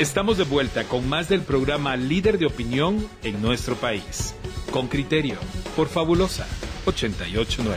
Estamos 0.00 0.38
de 0.38 0.44
vuelta 0.44 0.84
con 0.84 1.06
más 1.10 1.28
del 1.28 1.42
programa 1.42 1.94
Líder 1.94 2.38
de 2.38 2.46
Opinión 2.46 3.06
en 3.22 3.42
nuestro 3.42 3.76
país. 3.76 4.34
Con 4.70 4.88
criterio, 4.88 5.34
por 5.76 5.88
Fabulosa 5.88 6.46
889. 6.86 7.76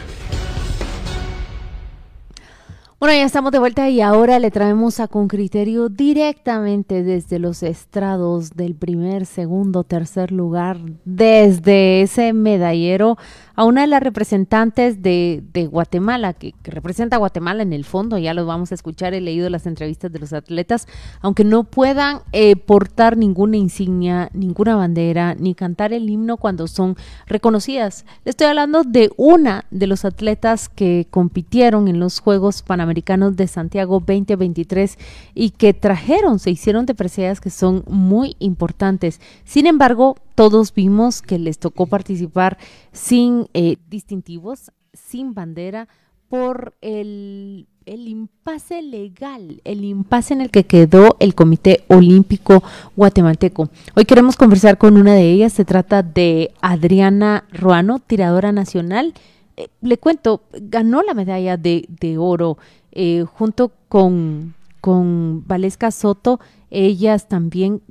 Bueno, 2.97 3.17
ya 3.17 3.25
estamos 3.25 3.51
de 3.51 3.59
vuelta 3.59 3.89
y 3.89 3.99
ahora 3.99 4.39
le 4.39 4.49
traemos 4.49 5.01
a 5.01 5.09
Con 5.09 5.27
Criterio 5.27 5.89
directamente 5.89 7.03
desde 7.03 7.37
los 7.37 7.61
estrados 7.61 8.51
del 8.51 8.75
primer, 8.75 9.25
segundo, 9.25 9.83
tercer 9.83 10.31
lugar, 10.31 10.77
desde 11.03 12.03
ese 12.03 12.31
medallero 12.31 13.17
a 13.55 13.65
una 13.65 13.81
de 13.81 13.87
las 13.87 14.01
representantes 14.01 15.01
de, 15.01 15.43
Guatemala, 15.69 16.33
que, 16.33 16.55
representa 16.63 17.17
a 17.17 17.19
Guatemala 17.19 17.61
en 17.61 17.73
el 17.73 17.85
fondo, 17.85 18.17
ya 18.17 18.33
los 18.33 18.47
vamos 18.47 18.71
a 18.71 18.75
escuchar, 18.75 19.13
he 19.13 19.21
leído 19.21 19.49
las 19.49 19.67
entrevistas 19.67 20.11
de 20.11 20.19
los 20.19 20.33
atletas, 20.33 20.87
aunque 21.21 21.43
no 21.43 21.63
puedan 21.63 22.21
eh, 22.31 22.55
portar 22.55 23.15
ninguna 23.15 23.57
insignia, 23.57 24.29
ninguna 24.33 24.75
bandera, 24.75 25.35
ni 25.35 25.53
cantar 25.53 25.93
el 25.93 26.09
himno 26.09 26.37
cuando 26.37 26.67
son 26.67 26.95
reconocidas. 27.27 28.05
Le 28.25 28.31
estoy 28.31 28.47
hablando 28.47 28.83
de 28.83 29.11
una 29.17 29.65
de 29.69 29.87
los 29.87 30.03
atletas 30.03 30.67
que 30.67 31.07
compitieron 31.11 31.87
en 31.87 31.99
los 31.99 32.19
Juegos 32.19 32.63
Panamericanos 32.63 33.35
de 33.35 33.47
Santiago 33.47 33.99
2023 33.99 34.97
y 35.35 35.51
que 35.51 35.73
trajeron, 35.73 36.39
se 36.39 36.49
hicieron 36.49 36.85
de 36.85 36.95
que 37.41 37.49
son 37.49 37.83
muy 37.87 38.35
importantes. 38.39 39.19
Sin 39.43 39.67
embargo, 39.67 40.15
todos 40.35 40.73
vimos 40.73 41.21
que 41.21 41.39
les 41.39 41.59
tocó 41.59 41.85
participar 41.87 42.57
sin 42.91 43.47
eh, 43.53 43.77
distintivos, 43.89 44.71
sin 44.93 45.33
bandera, 45.33 45.87
por 46.29 46.73
el, 46.81 47.67
el 47.85 48.07
impasse 48.07 48.81
legal, 48.81 49.61
el 49.63 49.83
impasse 49.83 50.33
en 50.33 50.41
el 50.41 50.49
que 50.49 50.63
quedó 50.63 51.15
el 51.19 51.35
Comité 51.35 51.83
Olímpico 51.87 52.63
Guatemalteco. 52.95 53.69
Hoy 53.95 54.05
queremos 54.05 54.35
conversar 54.35 54.77
con 54.77 54.97
una 54.97 55.13
de 55.13 55.31
ellas, 55.31 55.53
se 55.53 55.65
trata 55.65 56.01
de 56.01 56.51
Adriana 56.61 57.45
Ruano, 57.51 57.99
tiradora 57.99 58.51
nacional. 58.51 59.13
Eh, 59.57 59.67
le 59.81 59.97
cuento, 59.97 60.41
ganó 60.53 61.03
la 61.03 61.13
medalla 61.13 61.57
de, 61.57 61.87
oro 62.17 62.57
eh, 62.91 63.25
junto 63.31 63.71
con, 63.87 64.55
con 64.81 65.45
Valesca 65.45 65.91
Soto. 65.91 66.39
Ellas 66.71 67.27
también 67.27 67.81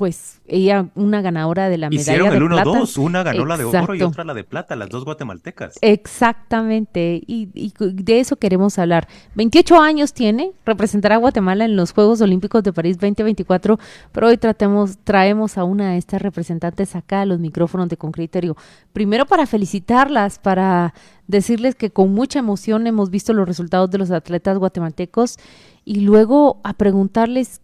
pues 0.00 0.40
ella 0.46 0.86
una 0.94 1.20
ganadora 1.20 1.68
de 1.68 1.76
la 1.76 1.90
medalla 1.90 2.00
Hicieron 2.00 2.34
el 2.34 2.42
1-2, 2.42 2.96
una 2.96 3.22
ganó 3.22 3.44
la 3.44 3.58
de 3.58 3.66
oro 3.66 3.94
y 3.94 4.00
otra 4.00 4.24
la 4.24 4.32
de 4.32 4.44
plata, 4.44 4.74
las 4.74 4.88
dos 4.88 5.04
guatemaltecas. 5.04 5.78
Exactamente, 5.82 7.20
y, 7.26 7.74
de 7.76 8.18
eso 8.18 8.36
queremos 8.36 8.78
hablar. 8.78 9.08
28 9.34 9.78
años 9.78 10.14
tiene, 10.14 10.52
representará 10.64 11.16
a 11.16 11.18
Guatemala 11.18 11.66
en 11.66 11.76
los 11.76 11.92
Juegos 11.92 12.22
Olímpicos 12.22 12.62
de 12.62 12.72
París 12.72 12.96
2024, 12.96 13.78
pero 14.10 14.28
hoy 14.28 14.38
tratemos, 14.38 14.96
traemos 15.04 15.58
a 15.58 15.64
una 15.64 15.90
de 15.90 15.98
estas 15.98 16.22
representantes 16.22 16.96
acá 16.96 17.20
a 17.20 17.26
los 17.26 17.38
micrófonos 17.38 17.90
de 17.90 17.98
Concriterio. 17.98 18.56
Primero 18.94 19.26
para 19.26 19.44
felicitarlas, 19.44 20.38
para 20.38 20.94
decirles 21.26 21.74
que 21.74 21.90
con 21.90 22.14
mucha 22.14 22.38
emoción 22.38 22.86
hemos 22.86 23.10
visto 23.10 23.34
los 23.34 23.46
resultados 23.46 23.90
de 23.90 23.98
los 23.98 24.10
atletas 24.10 24.56
guatemaltecos 24.56 25.36
y 25.84 26.00
luego 26.00 26.58
a 26.64 26.72
preguntarles 26.72 27.60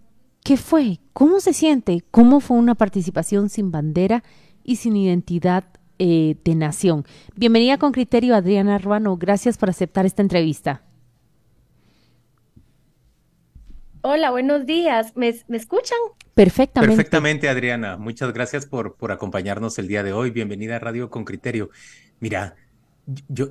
¿Qué 0.46 0.56
fue? 0.56 1.00
¿Cómo 1.12 1.40
se 1.40 1.52
siente? 1.52 2.04
¿Cómo 2.12 2.38
fue 2.38 2.56
una 2.56 2.76
participación 2.76 3.48
sin 3.48 3.72
bandera 3.72 4.22
y 4.62 4.76
sin 4.76 4.94
identidad 4.94 5.64
eh, 5.98 6.36
de 6.44 6.54
nación? 6.54 7.04
Bienvenida 7.34 7.78
con 7.78 7.90
criterio, 7.90 8.36
Adriana 8.36 8.78
Ruano. 8.78 9.16
Gracias 9.16 9.58
por 9.58 9.70
aceptar 9.70 10.06
esta 10.06 10.22
entrevista. 10.22 10.82
Hola, 14.02 14.30
buenos 14.30 14.66
días. 14.66 15.16
¿Me, 15.16 15.30
escuchan? 15.30 15.98
Perfectamente. 16.34 16.94
Perfectamente, 16.94 17.48
Adriana. 17.48 17.96
Muchas 17.96 18.32
gracias 18.32 18.66
por, 18.66 18.94
por 18.94 19.10
acompañarnos 19.10 19.80
el 19.80 19.88
día 19.88 20.04
de 20.04 20.12
hoy. 20.12 20.30
Bienvenida 20.30 20.76
a 20.76 20.78
Radio 20.78 21.10
con 21.10 21.24
Criterio. 21.24 21.70
Mira, 22.20 22.54
yo, 23.26 23.48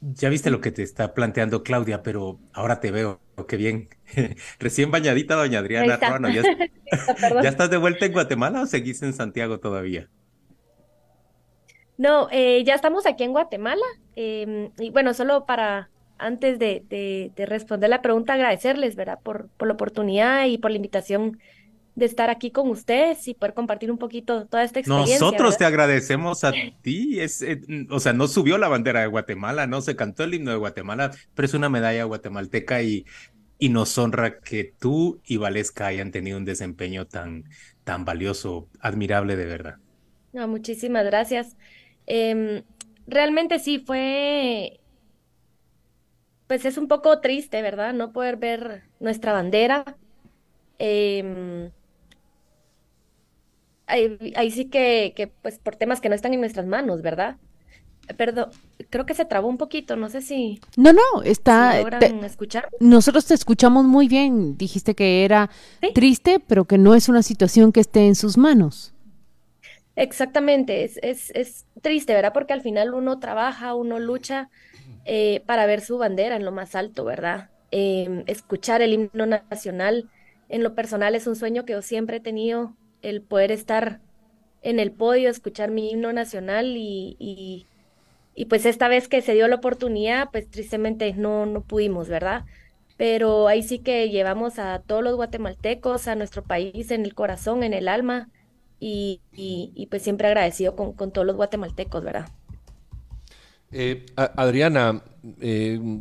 ya 0.00 0.28
viste 0.28 0.50
lo 0.50 0.60
que 0.60 0.70
te 0.70 0.82
está 0.82 1.14
planteando 1.14 1.62
Claudia, 1.62 2.02
pero 2.02 2.38
ahora 2.52 2.80
te 2.80 2.90
veo. 2.90 3.20
Qué 3.48 3.56
bien. 3.56 3.88
Recién 4.58 4.90
bañadita, 4.90 5.34
doña 5.34 5.58
Adriana 5.60 5.98
¿ya, 6.32 6.40
estás 7.48 7.70
de 7.70 7.76
vuelta 7.76 8.06
en 8.06 8.12
Guatemala 8.12 8.62
o 8.62 8.66
seguís 8.66 9.02
en 9.02 9.12
Santiago 9.12 9.60
todavía? 9.60 10.08
No, 11.98 12.28
eh, 12.30 12.62
ya 12.64 12.74
estamos 12.74 13.06
aquí 13.06 13.24
en 13.24 13.32
Guatemala. 13.32 13.86
Em, 14.16 14.70
y 14.78 14.90
bueno, 14.90 15.14
solo 15.14 15.46
para 15.46 15.90
antes 16.18 16.58
de, 16.58 17.32
responder 17.36 17.90
la 17.90 18.02
pregunta, 18.02 18.34
agradecerles, 18.34 18.96
¿verdad? 18.96 19.18
Por, 19.22 19.48
por 19.56 19.68
la 19.68 19.74
oportunidad 19.74 20.46
y 20.46 20.58
por 20.58 20.70
la 20.70 20.76
invitación 20.76 21.38
de 21.96 22.04
estar 22.04 22.28
aquí 22.28 22.50
con 22.50 22.68
ustedes 22.68 23.26
y 23.26 23.34
poder 23.34 23.54
compartir 23.54 23.90
un 23.90 23.96
poquito 23.96 24.46
toda 24.46 24.62
esta 24.62 24.80
experiencia. 24.80 25.18
Nosotros 25.18 25.56
te 25.56 25.64
agradecemos 25.64 26.44
a 26.44 26.52
ti. 26.82 27.18
Es, 27.20 27.40
eh, 27.40 27.62
o 27.90 27.98
sea, 28.00 28.12
no 28.12 28.28
subió 28.28 28.58
la 28.58 28.68
bandera 28.68 29.00
de 29.00 29.06
Guatemala, 29.06 29.66
no 29.66 29.80
se 29.80 29.96
cantó 29.96 30.24
el 30.24 30.34
himno 30.34 30.50
de 30.50 30.58
Guatemala, 30.58 31.10
pero 31.34 31.46
es 31.46 31.54
una 31.54 31.70
medalla 31.70 32.04
guatemalteca 32.04 32.82
y, 32.82 33.06
y 33.58 33.70
nos 33.70 33.96
honra 33.96 34.40
que 34.40 34.74
tú 34.78 35.22
y 35.24 35.38
Valesca 35.38 35.86
hayan 35.86 36.12
tenido 36.12 36.36
un 36.36 36.44
desempeño 36.44 37.06
tan, 37.06 37.44
tan 37.82 38.04
valioso, 38.04 38.68
admirable 38.80 39.34
de 39.36 39.46
verdad. 39.46 39.76
No, 40.34 40.46
muchísimas 40.48 41.06
gracias. 41.06 41.56
Em, 42.04 42.62
realmente 43.06 43.58
sí 43.58 43.78
fue, 43.78 44.80
pues 46.46 46.66
es 46.66 46.76
un 46.76 46.88
poco 46.88 47.22
triste, 47.22 47.62
¿verdad? 47.62 47.94
No 47.94 48.12
poder 48.12 48.36
ver 48.36 48.82
nuestra 49.00 49.32
bandera. 49.32 49.96
Eh, 50.78 51.70
ahí, 53.86 54.50
sí 54.50 54.66
que, 54.66 55.12
que, 55.16 55.28
pues 55.28 55.58
por 55.58 55.76
temas 55.76 56.00
que 56.00 56.08
no 56.08 56.14
están 56.14 56.34
en 56.34 56.40
nuestras 56.40 56.66
manos, 56.66 57.02
¿verdad? 57.02 57.36
Perdón, 58.16 58.50
creo 58.88 59.04
que 59.04 59.14
se 59.14 59.24
trabó 59.24 59.48
un 59.48 59.58
poquito, 59.58 59.96
no 59.96 60.08
sé 60.08 60.22
si... 60.22 60.60
No, 60.76 60.92
no, 60.92 61.22
está... 61.24 61.80
escuchar? 62.24 62.68
Nosotros 62.78 63.26
te 63.26 63.34
escuchamos 63.34 63.84
muy 63.84 64.06
bien, 64.06 64.56
dijiste 64.56 64.94
que 64.94 65.24
era 65.24 65.50
triste, 65.94 66.40
pero 66.46 66.66
que 66.66 66.78
no 66.78 66.94
es 66.94 67.08
una 67.08 67.22
situación 67.22 67.72
que 67.72 67.80
esté 67.80 68.06
en 68.06 68.14
sus 68.14 68.38
manos. 68.38 68.94
Exactamente, 69.96 70.84
es, 70.84 71.00
es, 71.02 71.30
es 71.34 71.64
triste, 71.82 72.14
¿verdad? 72.14 72.32
Porque 72.32 72.52
al 72.52 72.60
final 72.60 72.94
uno 72.94 73.18
trabaja, 73.18 73.74
uno 73.74 73.98
lucha 73.98 74.50
eh, 75.04 75.42
para 75.46 75.66
ver 75.66 75.80
su 75.80 75.98
bandera 75.98 76.36
en 76.36 76.44
lo 76.44 76.52
más 76.52 76.74
alto, 76.74 77.04
¿verdad? 77.04 77.50
Em, 77.70 78.22
escuchar 78.26 78.82
el 78.82 78.92
himno 78.92 79.26
nacional, 79.26 80.08
en 80.48 80.62
lo 80.62 80.74
personal 80.74 81.14
es 81.14 81.26
un 81.26 81.34
sueño 81.34 81.64
que 81.64 81.72
yo 81.72 81.82
siempre 81.82 82.18
he 82.18 82.20
tenido 82.20 82.76
el 83.02 83.22
poder 83.22 83.52
estar 83.52 84.00
en 84.62 84.80
el 84.80 84.90
podio, 84.90 85.30
escuchar 85.30 85.70
mi 85.70 85.90
himno 85.90 86.12
nacional 86.12 86.76
y, 86.76 87.16
y, 88.34 88.44
pues 88.46 88.66
esta 88.66 88.88
vez 88.88 89.08
que 89.08 89.22
se 89.22 89.34
dio 89.34 89.48
la 89.48 89.56
oportunidad, 89.56 90.30
pues 90.30 90.50
tristemente 90.50 91.12
no, 91.14 91.46
no 91.46 91.60
pudimos, 91.62 92.08
¿verdad? 92.08 92.44
Pero 92.96 93.48
ahí 93.48 93.62
sí 93.62 93.78
que 93.78 94.08
llevamos 94.10 94.58
a 94.58 94.80
todos 94.80 95.04
los 95.04 95.16
guatemaltecos, 95.16 96.08
a 96.08 96.14
nuestro 96.14 96.42
país 96.42 96.90
en 96.90 97.04
el 97.04 97.14
corazón, 97.14 97.62
en 97.62 97.74
el 97.74 97.88
alma 97.88 98.28
y, 98.80 99.20
y 99.32 99.86
pues 99.86 100.02
siempre 100.02 100.26
agradecido 100.26 100.76
con, 100.76 100.92
con, 100.92 101.12
todos 101.12 101.26
los 101.26 101.36
guatemaltecos, 101.36 102.02
¿verdad? 102.02 102.28
Eh, 103.72 104.06
Adriana, 104.16 105.02
eh, 105.40 106.00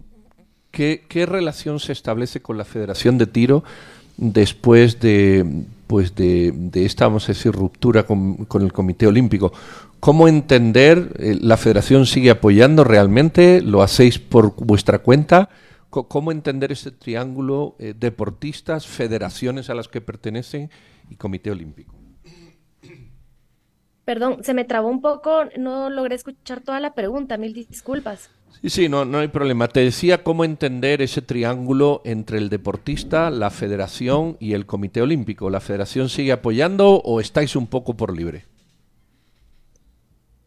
¿qué, 0.72 1.04
¿qué 1.08 1.26
relación 1.26 1.80
se 1.80 1.92
establece 1.92 2.42
con 2.42 2.58
la 2.58 2.66
Federación 2.66 3.18
de 3.18 3.28
Tiro 3.28 3.64
después 4.18 5.00
de 5.00 5.66
pues 5.88 6.16
de, 6.16 6.72
esta, 6.74 7.06
vamos 7.06 7.26
a 7.26 7.34
decir, 7.34 7.52
ruptura 7.52 8.04
con, 8.04 8.48
el 8.62 8.74
Comité 8.74 9.08
Olímpico. 9.08 9.54
¿Cómo 10.00 10.28
entender? 10.28 11.14
Eh, 11.20 11.38
¿La 11.42 11.58
federación 11.58 12.06
sigue 12.06 12.30
apoyando 12.30 12.84
realmente? 12.84 13.62
¿Lo 13.62 13.82
hacéis 13.82 14.20
por 14.20 14.56
vuestra 14.56 15.00
cuenta? 15.00 15.50
¿Cómo 15.90 16.32
entender 16.32 16.74
ese 16.74 16.92
triángulo 16.92 17.76
eh, 17.80 17.94
deportistas, 17.98 18.86
federaciones 18.86 19.70
a 19.70 19.76
las 19.76 19.88
que 19.88 20.02
pertenecen 20.02 20.70
y 21.10 21.16
Comité 21.16 21.52
Olímpico? 21.52 21.96
Perdón, 24.04 24.44
se 24.44 24.54
me 24.54 24.66
trabó 24.66 24.90
un 24.90 25.02
poco, 25.02 25.46
no 25.58 25.90
logré 25.90 26.16
escuchar 26.16 26.62
toda 26.62 26.80
la 26.80 26.94
pregunta, 26.94 27.38
mil 27.38 27.54
disculpas. 27.54 28.30
Sí, 28.62 28.70
sí, 28.70 28.90
no, 28.90 29.06
no 29.06 29.20
hay 29.20 29.28
problema. 29.28 29.68
Te 29.68 29.82
decía 29.82 30.24
cómo 30.24 30.44
entender 30.44 31.02
ese 31.02 31.22
triángulo 31.22 32.02
entre 32.06 32.38
el 32.38 32.50
deportista, 32.50 33.30
la 33.30 33.50
federación 33.50 34.38
y 34.40 34.54
el 34.54 34.66
Comité 34.66 35.02
Olímpico. 35.02 35.50
¿La 35.50 35.60
federación 35.60 36.10
sigue 36.10 36.32
apoyando 36.32 36.96
o 36.96 37.20
estáis 37.20 37.56
un 37.56 37.68
poco 37.68 37.96
por 37.96 38.16
libre? 38.16 38.46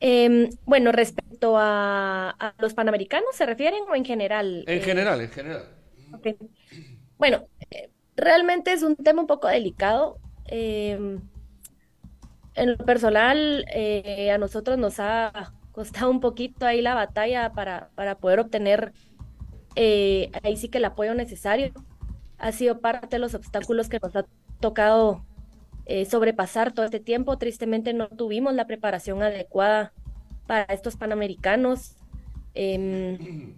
Em, 0.01 0.49
bueno, 0.65 0.93
respecto 0.93 1.55
a, 1.59 2.55
los 2.59 2.75
panamericanos, 2.75 3.35
¿se 3.35 3.47
refieren 3.47 3.81
o 3.91 3.95
en 3.95 4.05
general? 4.05 4.65
En 4.67 4.83
general, 4.83 5.21
en 5.21 5.31
general. 5.31 5.65
Bueno, 7.19 7.47
eh, 7.71 7.91
realmente 8.17 8.73
es 8.73 8.83
un 8.83 8.97
tema 8.97 9.23
un 9.23 9.27
poco 9.27 9.49
delicado. 9.49 10.19
Em, 10.47 11.21
en 12.55 12.71
lo 12.71 12.79
personal, 12.79 13.65
eh, 13.73 14.31
a 14.31 14.39
nosotros 14.39 14.79
nos 14.79 14.99
ha 15.01 15.53
costado 15.79 16.11
un 16.11 16.19
poquito 16.19 16.67
ahí 16.67 16.83
la 16.83 16.97
batalla 16.97 17.53
para, 17.53 17.91
para 17.95 18.19
poder 18.19 18.41
obtener 18.41 18.93
eh, 19.77 20.29
ahí 20.43 20.57
sí 20.57 20.69
que 20.69 20.79
el 20.79 20.85
apoyo 20.85 21.15
necesario. 21.15 21.73
ha 22.39 22.51
sido 22.51 22.81
parte 22.81 23.07
de 23.11 23.21
los 23.21 23.35
obstáculos 23.35 23.89
que 23.89 24.01
nos 24.03 24.17
ha 24.17 24.27
tocado 24.59 25.25
eh, 25.87 26.05
sobrepasar 26.05 26.73
todo 26.73 26.85
este 26.85 26.99
tiempo. 26.99 27.39
Tristemente 27.39 27.93
no 27.93 28.09
tuvimos 28.09 28.55
la 28.55 28.67
preparación 28.67 29.23
adecuada 29.23 29.93
para 30.49 30.65
estos 30.75 30.97
panamericanos. 30.97 31.95
Em, 32.55 33.55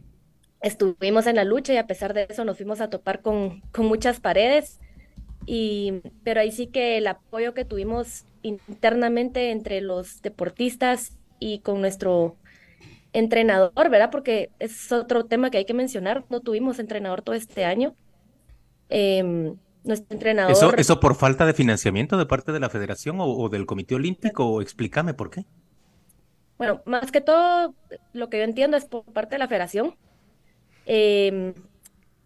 estuvimos 0.61 1.27
en 1.27 1.37
la 1.37 1.45
lucha 1.45 1.73
y 1.73 1.79
a 1.79 1.87
pesar 1.87 2.13
de 2.13 2.27
eso 2.29 2.45
nos 2.45 2.59
fuimos 2.59 2.83
a 2.83 2.91
topar 2.91 3.23
con, 3.23 3.63
con 3.73 3.87
muchas 3.87 4.21
paredes. 4.21 4.79
Y, 5.47 6.03
pero 6.23 6.43
ahí 6.43 6.53
sí 6.53 6.67
que 6.67 6.99
el 6.99 7.07
apoyo 7.07 7.55
que 7.55 7.65
tuvimos 7.65 8.27
internamente 8.43 9.53
entre 9.53 9.81
los 9.81 10.21
deportistas 10.21 11.17
y 11.41 11.59
con 11.59 11.81
nuestro 11.81 12.37
entrenador, 13.13 13.91
¿verdad? 13.91 14.11
Porque 14.11 14.51
es 14.61 14.93
otro 14.93 15.25
tema 15.25 15.51
que 15.51 15.59
hay 15.59 15.65
que 15.65 15.75
mencionar. 15.75 16.25
No 16.29 16.41
tuvimos 16.41 16.79
entrenador 16.79 17.23
todo 17.23 17.35
este 17.35 17.65
año. 17.65 17.97
Em, 18.89 19.57
nuestro 19.83 20.15
entrenador. 20.15 20.53
¿Eso, 20.53 20.77
¿Eso 20.77 21.01
por 21.01 21.17
falta 21.17 21.47
de 21.47 21.55
financiamiento 21.55 22.17
de 22.17 22.27
parte 22.27 22.53
de 22.53 22.61
la 22.61 22.69
federación 22.69 23.17
o, 23.19 23.49
del 23.49 23.67
Comité 23.67 23.95
Olímpico? 23.95 24.61
Explícame 24.63 25.15
por 25.15 25.31
qué. 25.31 25.45
Bueno, 26.59 26.83
más 26.85 27.11
que 27.11 27.21
todo, 27.21 27.75
lo 28.13 28.29
que 28.29 28.39
yo 28.39 28.45
entiendo 28.45 28.77
es 28.77 28.85
por 28.85 29.05
parte 29.05 29.37
de 29.37 29.39
la 29.39 29.49
federación. 29.49 29.97
Em, 30.87 31.55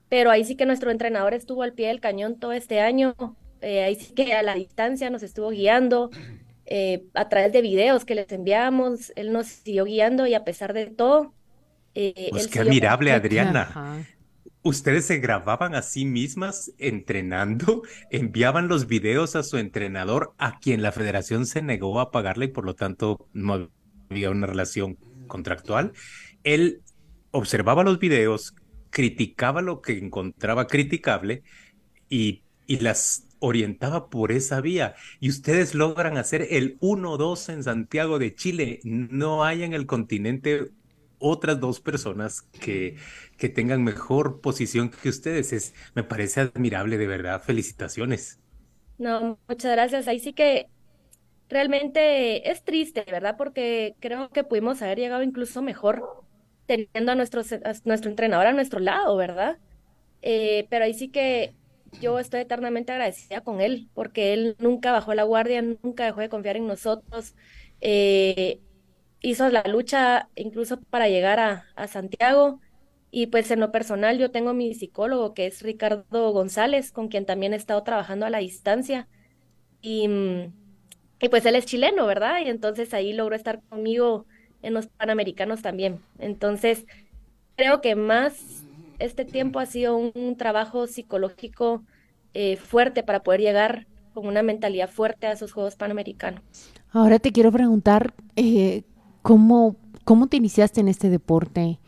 pero 0.09 0.31
ahí 0.31 0.45
sí 0.45 0.57
que 0.57 0.67
nuestro 0.67 0.91
entrenador 0.91 1.35
estuvo 1.35 1.63
al 1.63 1.73
pie 1.73 1.89
del 1.89 2.01
cañón 2.01 2.39
todo 2.39 2.53
este 2.53 2.81
año. 2.81 3.15
Eh, 3.61 3.85
ahí 3.85 3.95
sí 3.95 4.13
que 4.13 4.35
a 4.35 4.43
la 4.43 4.55
distancia 4.55 5.09
nos 5.11 5.23
estuvo 5.23 5.51
guiando. 5.51 6.11
Eh, 6.67 7.05
a 7.15 7.29
través 7.29 7.53
de 7.53 7.61
videos 7.63 8.05
que 8.05 8.15
les 8.15 8.31
enviamos, 8.33 9.13
él 9.17 9.33
nos 9.33 9.47
siguió 9.47 9.85
guiando 9.85 10.27
y 10.27 10.35
a 10.35 10.45
pesar 10.45 10.73
de 10.73 10.87
todo... 10.87 11.35
Eh, 11.95 12.29
pues 12.31 12.49
qué 12.49 12.61
admirable, 12.61 13.13
Adriana. 13.13 14.07
Ustedes 14.63 15.05
se 15.05 15.19
grababan 15.19 15.75
a 15.75 15.83
sí 15.83 16.07
mismas 16.07 16.73
entrenando, 16.79 17.83
enviaban 18.11 18.67
los 18.69 18.87
videos 18.87 19.37
a 19.37 19.43
su 19.43 19.59
entrenador, 19.59 20.33
a 20.39 20.59
quien 20.59 20.83
la 20.83 20.91
federación 20.91 21.47
se 21.47 21.61
negó 21.61 22.01
a 22.01 22.11
pagarle 22.11 22.47
y 22.47 22.49
por 22.49 22.65
lo 22.65 22.75
tanto 22.75 23.29
no 23.35 23.69
había 24.09 24.31
una 24.31 24.47
relación 24.47 24.97
contractual. 25.27 25.93
Él 26.45 26.83
observaba 27.31 27.85
los 27.85 27.99
videos, 27.99 28.55
criticaba 28.91 29.61
lo 29.61 29.83
que 29.83 29.99
encontraba 29.99 30.67
criticable 30.67 31.43
y, 32.09 32.45
y 32.67 32.79
las 32.79 33.27
orientaba 33.45 34.09
por 34.11 34.33
esa 34.33 34.61
vía 34.61 34.95
y 35.21 35.29
ustedes 35.29 35.75
logran 35.75 36.17
hacer 36.17 36.47
el 36.51 36.79
1-2 36.81 37.53
en 37.53 37.63
Santiago 37.63 38.19
de 38.19 38.35
Chile. 38.35 38.81
No 38.85 39.45
hay 39.45 39.63
en 39.63 39.75
el 39.75 39.87
continente 39.87 40.71
otras 41.19 41.61
dos 41.61 41.81
personas 41.81 42.43
que, 42.43 42.97
que 43.39 43.49
tengan 43.49 43.83
mejor 43.83 44.41
posición 44.41 44.91
que 44.91 45.09
ustedes. 45.09 45.53
Es, 45.53 45.75
me 45.95 46.05
parece 46.05 46.41
admirable, 46.41 46.99
de 46.99 47.07
verdad. 47.07 47.43
Felicitaciones. 47.43 48.41
No, 48.99 49.39
muchas 49.49 49.73
gracias. 49.73 50.09
Ahí 50.09 50.21
sí 50.21 50.33
que 50.33 50.69
realmente 51.49 52.51
es 52.51 52.63
triste, 52.65 53.05
¿verdad? 53.11 53.37
Porque 53.37 53.97
creo 54.01 54.31
que 54.31 54.45
pudimos 54.45 54.83
haber 54.83 54.99
llegado 54.99 55.23
incluso 55.23 55.63
mejor 55.63 56.25
teniendo 56.67 57.13
a, 57.13 57.15
nuestro, 57.15 57.43
nuestro 57.85 58.11
entrenador 58.11 58.47
a 58.47 58.53
nuestro 58.53 58.81
lado, 58.81 59.17
¿verdad? 59.17 59.59
Eh, 60.23 60.67
pero 60.71 60.85
ahí 60.85 60.95
sí 60.95 61.09
que 61.09 61.55
yo 62.01 62.19
estoy 62.19 62.41
eternamente 62.41 62.93
agradecida 62.93 63.41
con 63.41 63.61
él, 63.61 63.89
porque 63.95 64.33
él 64.33 64.57
nunca 64.59 64.93
bajó 64.93 65.15
la 65.15 65.25
guardia, 65.25 65.63
nunca 65.63 66.05
dejó 66.05 66.21
de 66.21 66.29
confiar 66.29 66.57
en 66.57 66.67
nosotros. 66.67 67.35
Eh, 67.81 68.61
hizo 69.21 69.49
la 69.49 69.63
lucha 69.65 70.29
incluso 70.37 70.81
para 70.83 71.09
llegar 71.09 71.41
a, 71.41 71.89
Santiago. 71.89 72.61
Y 73.11 73.29
pues 73.29 73.51
en 73.51 73.61
lo 73.61 73.71
personal 73.71 74.19
yo 74.19 74.31
tengo 74.31 74.55
mi 74.55 74.75
psicólogo, 74.75 75.35
que 75.35 75.47
es 75.47 75.63
Ricardo 75.63 76.33
González, 76.33 76.91
con 76.93 77.09
quien 77.09 77.27
también 77.27 77.53
he 77.53 77.57
estado 77.57 77.83
trabajando 77.85 78.27
a 78.27 78.31
la 78.31 78.39
distancia. 78.39 79.09
Y, 79.81 80.09
y 81.21 81.29
pues 81.29 81.47
él 81.47 81.57
es 81.57 81.67
chileno, 81.67 82.07
¿verdad? 82.07 82.41
Y 82.45 82.49
entonces 82.49 82.93
ahí 82.95 83.13
logró 83.13 83.37
estar 83.37 83.63
conmigo 83.69 84.27
en 84.63 84.75
los 84.75 84.89
Panamericanos 84.89 85.63
también. 85.63 86.01
Entonces, 86.19 86.87
creo 87.57 87.81
que 87.81 87.95
más 87.95 88.64
este 88.99 89.25
tiempo 89.25 89.59
ha 89.59 89.67
sido 89.67 89.97
un, 89.97 90.37
trabajo 90.37 90.87
psicológico 90.87 91.83
eh, 92.33 92.57
fuerte 92.57 93.03
para 93.03 93.23
poder 93.23 93.41
llegar 93.41 93.87
con 94.13 94.27
una 94.27 94.43
mentalidad 94.43 94.89
fuerte 94.89 95.27
a 95.27 95.33
esos 95.33 95.53
Juegos 95.53 95.77
Panamericanos. 95.77 96.43
Ahora 96.91 97.19
te 97.19 97.33
quiero 97.33 97.51
preguntar, 97.51 98.15
eh, 98.37 98.85
¿cómo, 99.23 99.77
¿cómo 100.05 100.29
te 100.29 100.37
iniciaste 100.37 100.81
en 100.81 100.89
este 100.89 101.11
deporte? 101.11 101.81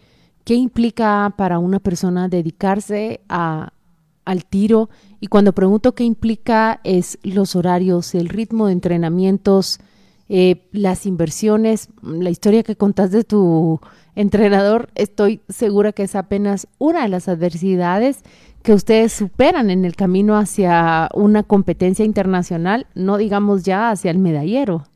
¿Qué 0.44 0.54
implica 0.54 1.34
para 1.36 1.58
una 1.58 1.78
persona 1.78 2.28
dedicarse 2.28 3.20
al 3.28 4.44
tiro? 4.48 4.90
Y 5.20 5.28
cuando 5.28 5.52
pregunto 5.52 5.94
qué 5.94 6.04
implica 6.04 6.80
es 6.84 7.18
los 7.22 7.56
horarios, 7.56 8.14
el 8.14 8.28
ritmo 8.28 8.66
de 8.66 8.72
entrenamientos, 8.72 9.80
eh, 10.28 10.68
las 10.72 11.06
inversiones, 11.06 11.88
la 12.02 12.30
historia 12.30 12.64
que 12.64 12.76
contás 12.76 13.12
de 13.12 13.22
tu 13.22 13.80
entrenador, 14.16 14.88
estoy 14.94 15.40
segura 15.48 15.92
que 15.92 16.02
es 16.02 16.16
apenas 16.16 16.66
una 16.78 17.02
de 17.02 17.08
las 17.08 17.28
adversidades 17.28 18.22
que 18.62 18.72
ustedes 18.72 19.12
superan 19.12 19.70
en 19.70 19.84
el 19.84 19.94
camino 19.94 20.36
hacia 20.36 21.08
una 21.14 21.44
competencia 21.44 22.04
internacional, 22.04 22.88
no 22.94 23.18
digamos 23.18 23.62
ya 23.62 23.90
hacia 23.90 24.10
el 24.10 24.18
medallero. 24.18 24.88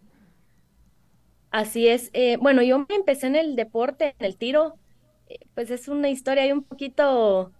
Así 1.52 1.86
es. 1.86 2.10
Eh, 2.12 2.36
bueno, 2.40 2.62
yo 2.62 2.78
me 2.78 2.94
empecé 2.96 3.28
en 3.28 3.36
el 3.36 3.54
deporte, 3.54 4.16
en 4.18 4.26
el 4.26 4.36
tiro, 4.36 4.74
eh, 5.28 5.38
pues 5.54 5.70
es 5.70 5.86
una 5.86 6.10
historia 6.10 6.42
ahí 6.42 6.52
un 6.52 6.64
poquito 6.64 7.52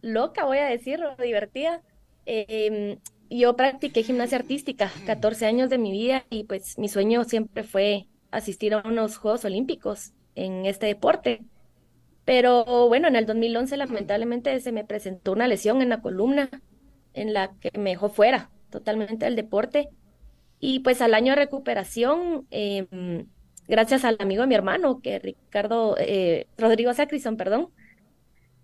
loca, 0.00 0.44
voy 0.44 0.58
a 0.58 0.66
decirlo, 0.66 1.14
divertida. 1.16 1.82
Em, 2.26 2.98
yo 3.30 3.56
practiqué 3.56 4.02
gimnasia 4.02 4.38
artística 4.38 4.90
14 5.06 5.46
años 5.46 5.70
de 5.70 5.78
mi 5.78 5.90
vida 5.90 6.24
y 6.30 6.44
pues 6.44 6.78
mi 6.78 6.88
sueño 6.88 7.24
siempre 7.24 7.62
fue 7.64 8.06
asistir 8.32 8.74
a 8.74 8.82
unos 8.84 9.18
Juegos 9.18 9.44
Olímpicos 9.44 10.12
en 10.34 10.66
este 10.66 10.86
deporte. 10.86 11.42
Pero 12.24 12.88
bueno, 12.88 13.08
en 13.08 13.16
el 13.16 13.26
2011 13.26 13.76
lamentablemente 13.76 14.58
se 14.60 14.72
me 14.72 14.84
presentó 14.84 15.32
una 15.32 15.48
lesión 15.48 15.82
en 15.82 15.88
la 15.90 16.00
columna 16.00 16.50
en 17.14 17.32
la 17.32 17.52
que 17.60 17.78
me 17.78 17.90
dejó 17.90 18.08
fuera 18.08 18.50
totalmente 18.70 19.24
del 19.24 19.36
deporte. 19.36 19.88
Y 20.58 20.80
pues 20.80 21.00
al 21.02 21.14
año 21.14 21.32
de 21.32 21.36
recuperación, 21.36 22.46
em, 22.50 23.26
gracias 23.68 24.04
al 24.04 24.16
amigo 24.20 24.42
de 24.42 24.48
mi 24.48 24.54
hermano, 24.54 25.00
que 25.00 25.18
Ricardo, 25.18 25.96
eh, 25.98 26.46
Rodrigo 26.56 26.94
Sacrison, 26.94 27.36
perdón, 27.36 27.70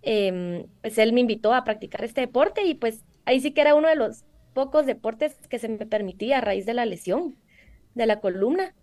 em, 0.02 0.66
pues 0.80 0.98
él 0.98 1.12
me 1.12 1.20
invitó 1.20 1.52
a 1.52 1.64
practicar 1.64 2.04
este 2.04 2.22
deporte 2.22 2.64
y 2.64 2.74
pues 2.74 3.04
ahí 3.24 3.40
sí 3.40 3.52
que 3.52 3.60
era 3.60 3.74
uno 3.74 3.88
de 3.88 3.96
los 3.96 4.24
pocos 4.54 4.86
deportes 4.86 5.36
que 5.48 5.58
se 5.58 5.68
me 5.68 5.86
permitía 5.86 6.38
a 6.38 6.40
raíz 6.40 6.66
de 6.66 6.74
la 6.74 6.86
lesión 6.86 7.36
de 7.94 8.06
la 8.06 8.20
columna. 8.20 8.74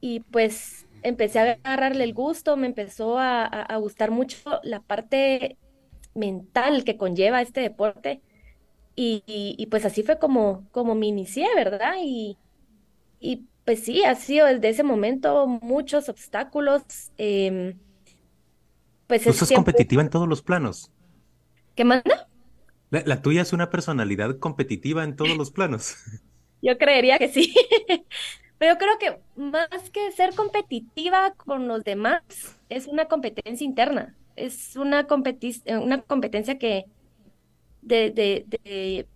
Y 0.00 0.20
pues 0.20 0.86
empecé 1.02 1.38
a 1.38 1.58
agarrarle 1.64 2.04
el 2.04 2.14
gusto, 2.14 2.56
me 2.56 2.66
empezó 2.66 3.18
a, 3.18 3.66
gustar 3.78 4.10
mucho 4.10 4.60
la 4.62 4.80
parte 4.80 5.56
mental 6.14 6.84
que 6.84 6.96
conlleva 6.96 7.42
este 7.42 7.60
deporte. 7.60 8.20
Y, 8.94 9.66
pues 9.70 9.84
así 9.84 10.02
fue 10.02 10.18
como, 10.18 10.66
como 10.70 10.94
me 10.94 11.06
inicié, 11.06 11.46
¿verdad? 11.54 11.96
Y, 12.02 12.38
y 13.20 13.44
pues 13.64 13.84
sí, 13.84 14.04
ha 14.04 14.14
sido 14.14 14.46
desde 14.46 14.70
ese 14.70 14.82
momento 14.82 15.46
muchos 15.46 16.08
obstáculos. 16.08 16.82
Eh, 17.18 17.76
pues 19.06 19.22
¿Tú 19.22 19.32
sos 19.32 19.52
competitiva 19.52 20.02
en 20.02 20.10
todos 20.10 20.28
los 20.28 20.42
planos? 20.42 20.90
¿Qué 21.74 21.84
manda? 21.84 22.28
La, 22.90 23.20
tuya 23.20 23.42
es 23.42 23.52
una 23.52 23.68
personalidad 23.68 24.38
competitiva 24.38 25.04
en 25.04 25.16
todos 25.16 25.36
los 25.36 25.50
planos. 25.50 25.96
Yo 26.62 26.78
creería 26.78 27.18
que 27.18 27.28
sí. 27.28 27.54
Pero 28.58 28.78
creo 28.78 28.98
que 28.98 29.18
más 29.36 29.90
que 29.92 30.12
ser 30.12 30.34
competitiva 30.34 31.34
con 31.36 31.68
los 31.68 31.84
demás, 31.84 32.22
es 32.68 32.86
una 32.86 33.06
competencia 33.06 33.64
interna. 33.64 34.16
Es 34.34 34.76
una, 34.76 35.06
una 35.80 36.02
competencia 36.02 36.58
que 36.58 36.86
de, 37.82 38.10
de, 38.10 38.44
de, 38.46 39.06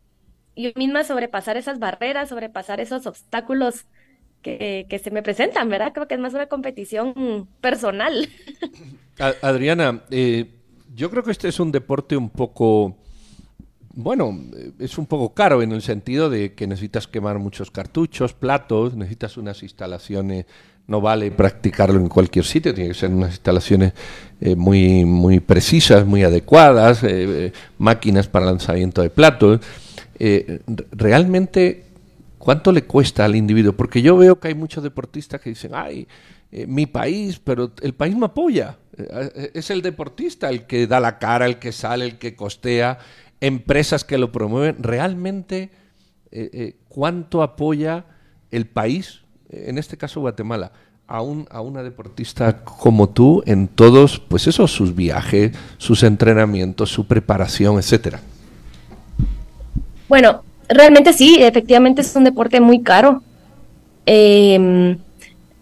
yo 0.57 0.71
misma 0.77 1.05
sobrepasar 1.05 1.57
esas 1.57 1.79
barreras, 1.79 2.29
sobrepasar 2.29 2.81
esos 2.81 3.07
obstáculos 3.07 3.87
que, 4.43 4.87
que 4.89 4.99
se 4.99 5.11
me 5.11 5.23
presentan, 5.23 5.69
¿verdad? 5.69 5.93
Creo 5.93 6.09
que 6.09 6.15
es 6.15 6.21
más 6.21 6.35
una 6.35 6.47
competición 6.47 7.49
personal. 7.61 8.29
Adriana, 9.43 10.03
eh, 10.11 10.51
yo 10.95 11.11
creo 11.11 11.23
que 11.23 11.31
este 11.31 11.49
es 11.49 11.61
un 11.61 11.73
deporte 11.73 12.17
un 12.17 12.31
poco 12.31 12.97
bueno, 14.03 14.39
es 14.79 14.99
un 14.99 15.07
poco 15.07 15.35
caro 15.35 15.63
en 15.63 15.73
el 15.73 15.83
sentido 15.83 16.31
de 16.31 16.55
que 16.55 16.67
necesitas 16.67 17.07
quemar 17.07 17.39
muchos 17.39 17.71
cartuchos, 17.71 18.33
platos, 18.33 18.95
necesitas 18.95 19.37
unas 19.37 19.63
instalaciones, 19.63 20.47
no 20.87 21.01
vale 21.01 21.31
practicarlo 21.31 22.01
en 22.01 22.09
cualquier 22.09 22.45
sitio, 22.45 22.75
tiene 22.75 22.91
que 22.91 22.95
ser 22.95 23.11
unas 23.11 23.31
instalaciones 23.31 23.93
eh, 24.41 24.57
muy, 24.57 25.05
muy 25.05 25.41
precisas, 25.41 26.05
muy 26.05 26.25
adecuadas, 26.25 27.05
eh, 27.05 27.09
eh, 27.47 27.53
máquinas 27.79 28.27
para 28.29 28.47
lanzamiento 28.47 29.03
de 29.03 29.11
platos. 29.11 29.61
realmente, 30.93 31.85
¿cuánto 32.39 32.73
le 32.73 32.83
cuesta 32.85 33.25
al 33.25 33.37
individuo? 33.37 33.73
Porque 33.73 34.03
yo 34.03 34.17
veo 34.17 34.41
que 34.41 34.49
hay 34.49 34.55
muchos 34.55 34.83
deportistas 34.83 35.41
que 35.41 35.51
dicen, 35.51 35.73
ay, 35.75 36.07
eh, 36.53 36.67
mi 36.67 36.87
país, 36.87 37.39
pero 37.39 37.73
el 37.81 37.95
país 37.95 38.17
me 38.17 38.27
apoya. 38.27 38.77
Es 39.55 39.71
el 39.71 39.81
deportista 39.81 40.51
el 40.51 40.67
que 40.67 40.87
da 40.87 41.01
la 41.01 41.19
cara, 41.19 41.47
el 41.47 41.59
que 41.59 41.73
sale, 41.73 42.05
el 42.05 42.19
que 42.19 42.35
costea, 42.35 42.99
empresas 43.41 44.05
que 44.05 44.19
lo 44.19 44.33
promueven. 44.33 44.83
Realmente, 44.83 45.71
¿cuánto 46.89 47.43
apoya 47.43 48.05
el 48.51 48.67
país, 48.67 49.21
en 49.49 49.79
este 49.79 49.97
caso 49.97 50.21
Guatemala? 50.21 50.73
A, 51.07 51.23
un, 51.23 51.49
a, 51.51 51.61
una 51.61 51.83
deportista 51.83 52.63
como 52.63 53.09
tú 53.09 53.43
en 53.45 53.67
todos, 53.67 54.21
pues 54.21 54.47
eso, 54.47 54.69
sus 54.69 54.95
viajes, 54.95 55.53
sus 55.77 56.05
entrenamientos, 56.05 56.91
su 56.91 57.07
preparación, 57.07 57.79
etcétera? 57.79 58.21
Bueno, 60.09 60.43
realmente 60.69 61.13
sí, 61.13 61.39
efectivamente 61.41 62.03
es 62.03 62.15
un 62.17 62.25
deporte 62.25 62.61
muy 62.61 62.83
caro. 62.83 63.23
Em, 64.07 64.99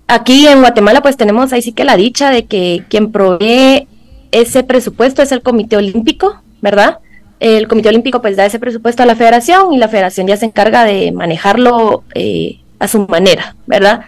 aquí 0.06 0.46
en 0.46 0.60
Guatemala 0.60 1.02
pues 1.02 1.16
tenemos 1.16 1.52
ahí 1.52 1.62
sí 1.62 1.72
que 1.72 1.84
la 1.84 1.96
dicha 1.96 2.30
de 2.30 2.46
que 2.46 2.84
quien 2.88 3.12
provee 3.12 3.88
ese 4.30 4.62
presupuesto 4.62 5.22
es 5.22 5.32
el 5.32 5.42
Comité 5.42 5.76
Olímpico, 5.76 6.40
¿verdad? 6.62 6.98
El 7.40 7.68
Comité 7.68 7.88
Olímpico 7.88 8.20
pues 8.20 8.36
da 8.36 8.46
ese 8.46 8.58
presupuesto 8.58 9.02
a 9.02 9.06
la 9.06 9.14
federación 9.14 9.72
y 9.72 9.78
la 9.78 9.88
federación 9.88 10.26
ya 10.26 10.36
se 10.36 10.46
encarga 10.46 10.84
de 10.84 11.12
manejarlo 11.12 12.02
eh, 12.14 12.58
a 12.78 12.88
su 12.88 13.06
manera, 13.06 13.54
¿verdad? 13.66 14.02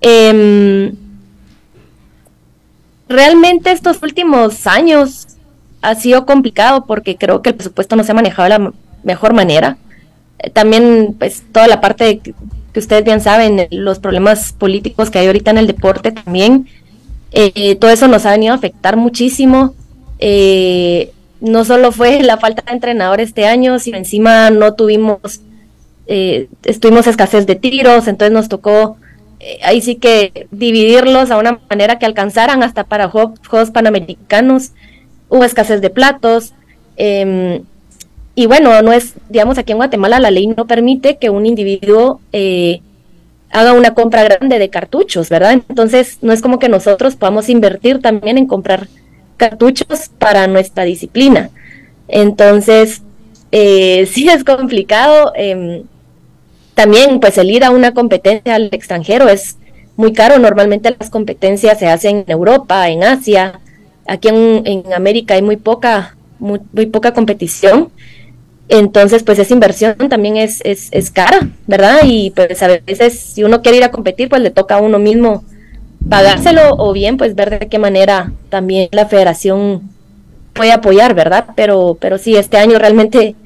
Em, 0.00 0.94
realmente 3.08 3.70
estos 3.70 4.02
últimos 4.02 4.66
años 4.66 5.26
ha 5.80 5.94
sido 5.94 6.26
complicado 6.26 6.84
porque 6.86 7.16
creo 7.16 7.42
que 7.42 7.50
el 7.50 7.56
presupuesto 7.56 7.94
no 7.94 8.02
se 8.02 8.12
ha 8.12 8.14
manejado 8.14 8.44
de 8.44 8.58
la 8.58 8.72
mejor 9.04 9.32
manera. 9.32 9.78
Eh, 10.38 10.50
también, 10.50 11.14
pues, 11.18 11.44
toda 11.52 11.68
la 11.68 11.80
parte 11.80 12.18
que, 12.18 12.34
ustedes 12.78 13.04
bien 13.04 13.22
saben, 13.22 13.68
los 13.70 14.00
problemas 14.00 14.52
políticos 14.52 15.08
que 15.08 15.18
hay 15.18 15.26
ahorita 15.28 15.50
en 15.50 15.58
el 15.58 15.66
deporte 15.66 16.12
también, 16.12 16.68
eh, 17.32 17.74
todo 17.76 17.90
eso 17.90 18.06
nos 18.06 18.26
ha 18.26 18.32
venido 18.32 18.52
a 18.52 18.56
afectar 18.56 18.96
muchísimo. 18.96 19.74
No 21.40 21.64
solo 21.64 21.92
fue 21.92 22.22
la 22.22 22.36
falta 22.38 22.62
de 22.66 22.72
entrenador 22.72 23.20
este 23.20 23.46
año, 23.46 23.78
sino 23.78 23.98
encima 23.98 24.50
no 24.50 24.74
tuvimos, 24.74 25.40
estuvimos 26.06 27.06
escasez 27.06 27.46
de 27.46 27.56
tiros, 27.56 28.08
entonces 28.08 28.32
nos 28.32 28.48
tocó 28.48 28.96
ahí 29.62 29.80
sí 29.80 29.96
que 29.96 30.46
dividirlos 30.50 31.30
a 31.30 31.38
una 31.38 31.60
manera 31.68 31.98
que 31.98 32.06
alcanzaran 32.06 32.62
hasta 32.62 32.84
para 32.84 33.08
Juegos, 33.08 33.70
Panamericanos. 33.72 34.72
Hubo 35.28 35.44
escasez 35.44 35.80
de 35.80 35.90
platos. 35.90 36.52
Em, 36.96 37.62
y 38.34 38.46
bueno, 38.46 38.82
no 38.82 38.92
es, 38.92 39.14
digamos, 39.28 39.58
aquí 39.58 39.72
en 39.72 39.78
Guatemala 39.78 40.20
la 40.20 40.30
ley 40.30 40.46
no 40.46 40.66
permite 40.66 41.16
que 41.16 41.30
un 41.30 41.46
individuo 41.46 42.20
eh, 42.32 42.80
haga 43.50 43.72
una 43.72 43.94
compra 43.94 44.24
grande 44.24 44.58
de 44.58 44.70
cartuchos, 44.70 45.28
¿verdad? 45.28 45.52
Entonces, 45.52 46.18
no 46.22 46.32
es 46.32 46.42
como 46.42 46.58
que 46.58 46.68
nosotros 46.68 47.16
podamos 47.16 47.48
invertir 47.48 48.00
también 48.00 48.38
en 48.38 48.46
comprar 48.46 48.88
cartuchos 49.36 50.10
para 50.18 50.46
nuestra 50.46 50.84
disciplina. 50.84 51.50
Entonces, 52.08 53.02
eh, 53.52 54.06
sí 54.10 54.28
es 54.28 54.44
complicado. 54.44 55.32
Em, 55.34 55.84
también, 56.74 57.20
pues, 57.20 57.38
el 57.38 57.50
ir 57.50 57.64
a 57.64 57.70
una 57.70 57.94
competencia 57.94 58.54
al 58.54 58.68
extranjero 58.72 59.28
es 59.28 59.56
muy 59.96 60.12
caro. 60.12 60.38
Normalmente 60.38 60.94
las 60.98 61.10
competencias 61.10 61.78
se 61.78 61.88
hacen 61.88 62.24
en 62.26 62.30
Europa, 62.30 62.88
en 62.88 63.04
Asia. 63.04 63.60
Aquí 64.06 64.28
en, 64.28 64.92
América 64.94 65.34
hay 65.34 65.42
muy 65.42 65.56
poca, 65.56 66.16
muy 66.38 66.86
poca 66.86 67.12
competición. 67.12 67.90
Entonces, 68.68 69.22
pues 69.22 69.38
esa 69.38 69.54
inversión 69.54 69.96
también 70.08 70.36
es, 70.36 70.60
es, 70.64 70.88
es, 70.90 71.10
cara, 71.10 71.48
¿verdad? 71.66 72.00
Y 72.04 72.30
pues 72.30 72.62
a 72.62 72.68
veces 72.84 73.18
si 73.18 73.44
uno 73.44 73.62
quiere 73.62 73.78
ir 73.78 73.84
a 73.84 73.92
competir, 73.92 74.28
pues 74.28 74.42
le 74.42 74.50
toca 74.50 74.76
a 74.76 74.80
uno 74.80 74.98
mismo 74.98 75.44
pagárselo 76.08 76.62
o 76.78 76.92
bien 76.92 77.16
pues 77.16 77.34
ver 77.34 77.58
de 77.58 77.68
qué 77.68 77.78
manera 77.78 78.32
también 78.48 78.88
la 78.92 79.06
federación 79.06 79.82
puede 80.52 80.72
apoyar, 80.72 81.14
¿verdad? 81.14 81.46
Pero, 81.54 81.96
pero 82.00 82.18
sí, 82.18 82.36
este 82.36 82.56
año 82.56 82.78
realmente 82.78 83.36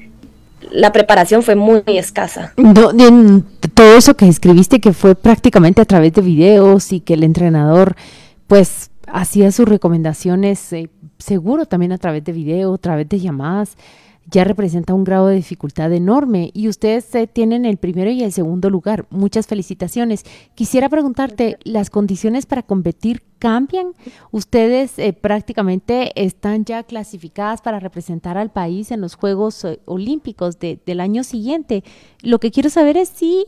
la 0.71 0.91
preparación 0.91 1.43
fue 1.43 1.55
muy, 1.55 1.83
escasa. 1.87 2.53
todo 3.73 3.97
eso 3.97 4.15
que 4.15 4.27
escribiste 4.27 4.79
que 4.79 4.93
fue 4.93 5.15
prácticamente 5.15 5.81
a 5.81 5.85
través 5.85 6.13
de 6.13 6.21
videos 6.21 6.91
y 6.93 7.01
que 7.01 7.15
el 7.15 7.23
entrenador 7.23 7.95
pues 8.47 8.91
hacía 9.07 9.51
sus 9.51 9.67
recomendaciones 9.67 10.71
eh, 10.73 10.89
seguro 11.17 11.65
también 11.65 11.91
a 11.91 11.97
través 11.97 12.23
de 12.23 12.31
video, 12.31 12.73
a 12.73 12.77
través 12.77 13.09
de 13.09 13.19
llamadas 13.19 13.75
ya 14.31 14.45
representa 14.45 14.93
un 14.93 15.03
grado 15.03 15.27
de 15.27 15.35
dificultad 15.35 15.91
enorme 15.91 16.51
y 16.53 16.69
ustedes 16.69 17.13
eh, 17.15 17.27
tienen 17.27 17.65
el 17.65 17.77
primero 17.77 18.09
y 18.09 18.23
el 18.23 18.31
segundo 18.31 18.69
lugar. 18.69 19.05
Muchas 19.09 19.45
felicitaciones. 19.45 20.23
Quisiera 20.55 20.87
preguntarte, 20.87 21.57
¿las 21.63 21.89
condiciones 21.89 22.45
para 22.45 22.63
competir 22.63 23.23
cambian? 23.39 23.87
Ustedes 24.31 24.97
eh, 24.97 25.11
prácticamente 25.11 26.11
están 26.15 26.63
ya 26.63 26.83
clasificadas 26.83 27.61
para 27.61 27.79
representar 27.79 28.37
al 28.37 28.51
país 28.51 28.91
en 28.91 29.01
los 29.01 29.15
Juegos 29.15 29.65
eh, 29.65 29.79
Olímpicos 29.85 30.57
del 30.59 30.99
año 31.01 31.23
siguiente. 31.23 31.83
Lo 32.21 32.39
que 32.39 32.51
quiero 32.51 32.69
saber 32.69 32.95
es 32.95 33.09
si 33.09 33.43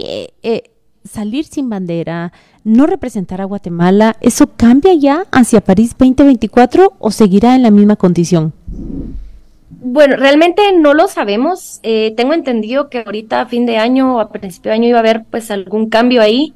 salir 1.05 1.45
sin 1.45 1.69
bandera, 1.69 2.31
no 2.63 2.85
representar 2.87 3.41
a 3.41 3.45
Guatemala, 3.45 4.15
¿eso 4.21 4.47
cambia 4.55 4.93
ya 4.93 5.25
hacia 5.31 5.61
París 5.61 5.95
2024 5.97 6.93
o 6.97 7.11
seguirá 7.11 7.55
en 7.55 7.63
la 7.63 7.71
misma 7.71 7.95
condición? 7.95 8.53
Bueno, 9.79 10.15
realmente 10.17 10.61
no 10.77 10.93
lo 10.93 11.07
sabemos. 11.07 11.79
Eh, 11.83 12.13
tengo 12.15 12.33
entendido 12.33 12.89
que 12.89 12.99
ahorita 12.99 13.41
a 13.41 13.45
fin 13.45 13.65
de 13.65 13.77
año 13.77 14.15
o 14.15 14.19
a 14.19 14.31
principio 14.31 14.69
de 14.69 14.75
año 14.75 14.89
iba 14.89 14.97
a 14.97 15.01
haber 15.01 15.23
pues 15.29 15.51
algún 15.51 15.89
cambio 15.89 16.21
ahí, 16.21 16.53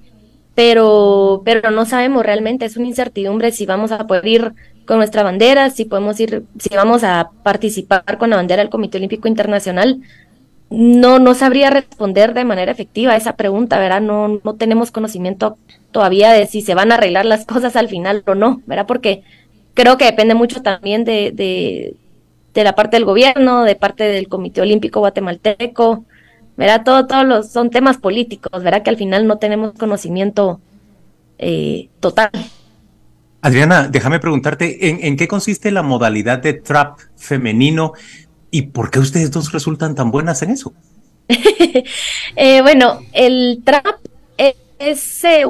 pero, 0.55 1.41
pero 1.45 1.71
no 1.71 1.85
sabemos 1.85 2.25
realmente. 2.25 2.65
Es 2.65 2.77
una 2.77 2.87
incertidumbre 2.87 3.51
si 3.51 3.65
vamos 3.65 3.91
a 3.91 4.07
poder 4.07 4.27
ir 4.27 4.53
con 4.85 4.97
nuestra 4.97 5.23
bandera, 5.23 5.69
si 5.69 5.85
podemos 5.85 6.19
ir, 6.19 6.43
si 6.59 6.75
vamos 6.75 7.03
a 7.03 7.29
participar 7.43 8.17
con 8.17 8.29
la 8.29 8.37
bandera 8.37 8.61
del 8.61 8.69
Comité 8.71 8.97
Olímpico 8.97 9.27
Internacional. 9.27 10.01
No, 10.69 11.19
no 11.19 11.33
sabría 11.33 11.69
responder 11.69 12.33
de 12.33 12.43
manera 12.43 12.71
efectiva 12.71 13.13
a 13.13 13.17
esa 13.17 13.35
pregunta, 13.37 13.79
¿verdad? 13.79 14.01
No, 14.01 14.39
no 14.43 14.55
tenemos 14.55 14.91
conocimiento 14.91 15.57
todavía 15.91 16.31
de 16.31 16.45
si 16.45 16.61
se 16.61 16.75
van 16.75 16.91
a 16.91 16.95
arreglar 16.95 17.25
las 17.25 17.45
cosas 17.45 17.75
al 17.77 17.87
final 17.87 18.23
o 18.27 18.35
no, 18.35 18.61
¿verdad? 18.65 18.85
Porque 18.85 19.23
creo 19.73 19.97
que 19.97 20.05
depende 20.05 20.35
mucho 20.35 20.61
también 20.61 21.05
de, 21.05 21.31
de 21.31 21.95
de 22.57 22.63
la 22.63 22.73
parte 22.73 22.97
del 22.97 23.05
gobierno, 23.05 23.63
de 23.63 23.75
parte 23.75 24.03
del 24.05 24.27
Comité 24.27 24.61
Olímpico 24.61 24.99
Guatemalteco, 24.99 26.05
¿verdad? 26.55 26.81
Todo, 26.83 27.05
todos 27.05 27.23
los, 27.23 27.51
son 27.51 27.69
temas 27.69 27.97
políticos, 27.97 28.63
¿verdad? 28.63 28.81
Que 28.81 28.89
al 28.89 28.97
final 28.97 29.27
no 29.27 29.37
tenemos 29.37 29.73
conocimiento 29.73 30.59
eh, 31.37 31.89
total. 31.99 32.31
Adriana, 33.41 33.87
déjame 33.89 34.19
preguntarte, 34.19 34.89
¿en, 35.07 35.17
qué 35.17 35.27
consiste 35.27 35.69
la 35.69 35.83
modalidad 35.83 36.39
de 36.39 36.53
trap 36.53 36.97
femenino 37.15 37.93
y 38.49 38.63
por 38.63 38.89
qué 38.89 38.97
ustedes 38.97 39.29
dos 39.29 39.51
resultan 39.51 39.93
tan 39.93 40.09
buenas 40.09 40.41
en 40.41 40.51
eso? 40.51 40.73
Eh, 42.35 42.61
bueno, 42.61 42.99
el 43.13 43.61
trap 43.63 43.97
es, 44.37 45.23
eh, 45.23 45.45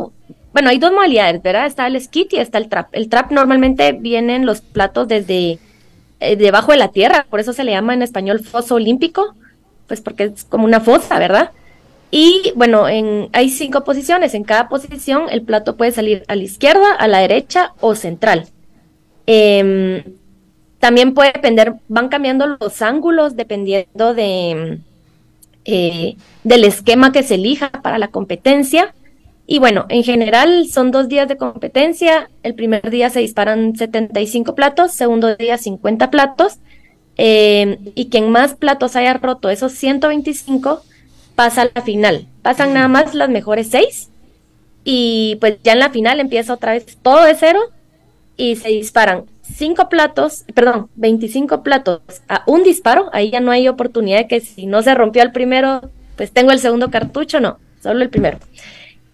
bueno, 0.54 0.70
hay 0.70 0.78
dos 0.78 0.92
modalidades, 0.92 1.42
¿verdad? 1.42 1.66
Está 1.66 1.88
el 1.88 2.00
skit 2.02 2.34
y 2.34 2.38
está 2.38 2.58
el 2.58 2.70
trap. 2.70 2.90
El 2.92 3.10
trap 3.10 3.32
normalmente 3.32 3.94
vienen 3.94 4.46
los 4.46 4.62
platos 4.62 5.08
desde 5.08 5.60
eh, 6.19 6.36
debajo 6.36 6.71
de 6.71 6.77
la 6.77 6.89
tierra, 6.89 7.27
por 7.29 7.39
eso 7.39 7.53
se 7.53 7.63
le 7.63 7.71
llama 7.71 7.93
en 7.93 8.01
español 8.01 8.39
foso 8.39 8.75
olímpico, 8.75 9.36
pues 9.88 10.01
porque 10.01 10.25
es 10.25 10.45
como 10.45 10.65
una 10.65 10.79
fosa, 10.79 11.19
¿verdad? 11.19 11.51
Y 12.09 12.53
bueno, 12.55 12.88
en, 12.88 13.29
hay 13.33 13.50
cinco 13.50 13.83
posiciones. 13.83 14.33
En 14.33 14.43
cada 14.43 14.69
posición 14.69 15.25
el 15.29 15.41
plato 15.41 15.75
puede 15.75 15.91
salir 15.91 16.24
a 16.27 16.36
la 16.36 16.43
izquierda, 16.43 16.93
a 16.93 17.07
la 17.07 17.19
derecha 17.19 17.74
o 17.81 17.95
central. 17.95 18.47
Em, 19.25 20.03
también 20.79 21.13
puede 21.13 21.33
depender, 21.33 21.75
van 21.88 22.07
cambiando 22.09 22.57
los 22.59 22.81
ángulos 22.81 23.36
dependiendo 23.36 24.13
de, 24.13 24.79
eh, 25.65 26.15
del 26.43 26.63
esquema 26.63 27.12
que 27.12 27.24
se 27.24 27.36
elija 27.36 27.69
para 27.69 27.97
la 27.97 28.07
competencia. 28.07 28.93
Y 29.50 29.60
bueno, 29.60 29.86
en 29.88 30.04
general 30.04 30.68
son 30.68 30.92
dos 30.92 31.08
días 31.08 31.30
de 31.30 31.38
competencia. 31.38 32.30
El 32.44 32.54
primer 32.54 32.89
día 32.92 33.10
se 33.10 33.22
disparan 33.22 33.77
75 33.77 34.56
platos, 34.56 34.92
segundo 34.92 35.36
día 35.38 35.58
50 35.58 36.12
platos. 36.12 36.60
Eh, 37.18 37.80
y 37.96 38.10
quien 38.10 38.30
más 38.30 38.56
platos 38.56 38.96
haya 38.96 39.13
roto 39.13 39.50
esos 39.50 39.72
125 39.72 40.82
pasa 41.36 41.62
a 41.62 41.70
la 41.74 41.82
final. 41.82 42.27
Pasan 42.42 42.74
nada 42.74 42.89
más 42.89 43.16
las 43.16 43.30
mejores 43.30 43.70
seis. 43.70 44.10
Y 44.84 45.38
pues 45.39 45.58
ya 45.63 45.74
en 45.74 45.80
la 45.80 45.92
final 45.92 46.20
empieza 46.20 46.54
otra 46.54 46.74
vez 46.74 46.98
todo 47.01 47.24
de 47.24 47.36
cero 47.36 47.60
y 48.36 48.58
se 48.58 48.70
disparan 48.70 49.25
cinco 49.42 49.88
platos, 49.89 50.44
perdón, 50.54 50.89
25 50.96 51.63
platos 51.63 52.01
a 52.27 52.44
un 52.48 52.63
disparo. 52.63 53.10
Ahí 53.13 53.32
ya 53.32 53.39
no 53.39 53.51
hay 53.51 53.70
oportunidad 53.70 54.20
de 54.20 54.27
que 54.27 54.42
si 54.42 54.66
no 54.66 54.82
se 54.82 54.94
rompió 54.94 55.24
el 55.24 55.32
primero, 55.32 55.89
pues 56.18 56.32
tengo 56.32 56.51
el 56.51 56.60
segundo 56.60 56.92
cartucho, 56.92 57.39
no, 57.39 57.60
solo 57.82 58.01
el 58.01 58.10
primero. 58.10 58.39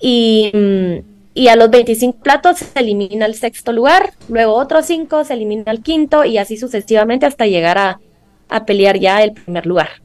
Y, 0.06 0.52
y, 1.34 1.48
a 1.48 1.56
los 1.56 1.70
25 1.70 2.20
platos 2.20 2.58
se 2.58 2.78
elimina 2.78 3.26
el 3.26 3.36
sexto 3.36 3.72
lugar, 3.72 4.12
luego 4.28 4.56
otros 4.56 4.86
5 4.86 5.24
se 5.24 5.34
elimina 5.34 5.72
el 5.72 5.82
quinto 5.82 6.26
y 6.26 6.38
así 6.38 6.58
sucesivamente 6.58 7.26
hasta 7.26 7.48
llegar 7.48 7.78
a, 7.78 8.02
a 8.50 8.66
pelear 8.66 9.00
ya 9.00 9.24
el 9.24 9.32
primer 9.32 9.66
lugar. 9.66 10.03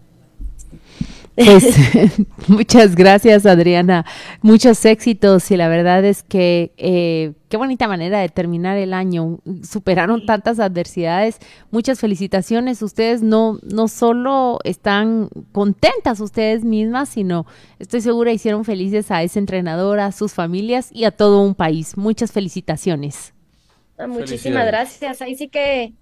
Pues 1.44 1.72
muchas 2.48 2.96
gracias 2.96 3.46
Adriana, 3.46 4.04
muchos 4.42 4.84
éxitos 4.84 5.48
y 5.52 5.56
la 5.56 5.68
verdad 5.68 6.04
es 6.04 6.24
que 6.24 6.72
eh, 6.76 7.32
qué 7.48 7.56
bonita 7.56 7.86
manera 7.86 8.18
de 8.18 8.28
terminar 8.28 8.76
el 8.76 8.92
año, 8.92 9.38
superaron 9.62 10.26
tantas 10.26 10.58
adversidades, 10.58 11.38
muchas 11.70 12.00
felicitaciones, 12.00 12.82
ustedes 12.82 13.22
no, 13.22 13.60
no 13.62 13.86
solo 13.86 14.58
están 14.64 15.28
contentas 15.52 16.18
ustedes 16.18 16.64
mismas, 16.64 17.08
sino 17.08 17.46
estoy 17.78 18.00
segura 18.00 18.32
hicieron 18.32 18.64
felices 18.64 19.12
a 19.12 19.22
esa 19.22 19.38
entrenadora, 19.38 20.06
a 20.06 20.12
sus 20.12 20.32
familias 20.32 20.90
y 20.92 21.04
a 21.04 21.12
todo 21.12 21.40
un 21.40 21.54
país, 21.54 21.96
muchas 21.96 22.32
felicitaciones. 22.32 23.32
Ah, 23.96 24.08
muchísimas 24.08 24.66
gracias, 24.66 25.22
ahí 25.22 25.36
sí 25.36 25.46
que 25.46 25.92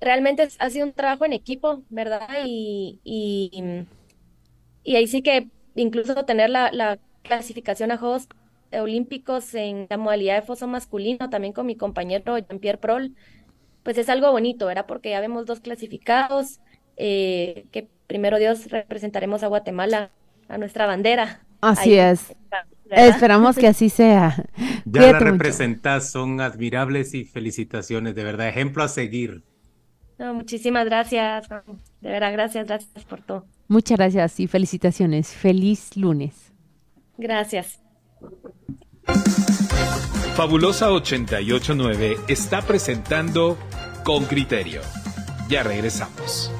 realmente 0.00 0.48
ha 0.58 0.70
sido 0.70 0.86
un 0.86 0.94
trabajo 0.94 1.26
en 1.26 1.34
equipo, 1.34 1.82
¿verdad? 1.90 2.28
y 2.46 2.98
y 3.04 3.84
ahí 4.86 5.06
sí 5.06 5.22
que 5.22 5.48
incluso 5.74 6.14
tener 6.24 6.50
la, 6.50 6.98
clasificación 7.22 7.90
a 7.92 7.98
Juegos 7.98 8.28
Olímpicos 8.72 9.54
en 9.54 9.86
la 9.90 9.98
modalidad 9.98 10.36
de 10.36 10.42
foso 10.42 10.66
masculino, 10.66 11.28
también 11.28 11.52
con 11.52 11.66
mi 11.66 11.76
compañero 11.76 12.38
Jean-Pierre 12.38 12.78
Prol, 12.78 13.14
pues 13.82 13.98
es 13.98 14.08
algo 14.08 14.32
bonito, 14.32 14.66
¿verdad? 14.66 14.86
Porque 14.86 15.10
ya 15.10 15.20
vemos 15.20 15.44
dos 15.44 15.60
clasificados, 15.60 16.60
eh, 16.96 17.66
que 17.72 17.88
primero 18.06 18.38
Dios 18.38 18.70
representaremos 18.70 19.42
a 19.42 19.48
Guatemala, 19.48 20.10
a 20.48 20.58
nuestra 20.58 20.86
bandera. 20.86 21.40
Así 21.60 21.94
es. 21.94 22.34
Esperamos 22.90 23.56
que 23.56 23.68
así 23.68 23.88
sea. 23.88 24.44
Ya 24.84 25.12
la 25.12 25.18
representas, 25.18 26.10
son 26.10 26.40
admirables 26.40 27.14
y 27.14 27.24
felicitaciones, 27.24 28.14
de 28.14 28.24
verdad, 28.24 28.48
ejemplo 28.48 28.82
a 28.82 28.88
seguir. 28.88 29.42
muchísimas 30.18 30.86
gracias, 30.86 31.48
de 32.00 32.10
verdad, 32.10 32.32
gracias, 32.32 32.66
gracias 32.66 33.04
por 33.04 33.20
todo. 33.22 33.46
Muchas 33.70 33.98
gracias 33.98 34.40
y 34.40 34.48
felicitaciones. 34.48 35.28
Feliz 35.28 35.96
lunes. 35.96 36.52
Gracias. 37.16 37.78
Fabulosa 40.34 40.90
889 40.90 42.16
está 42.26 42.62
presentando 42.62 43.56
Con 44.02 44.24
Criterio. 44.24 44.80
Ya 45.48 45.62
regresamos. 45.62 46.50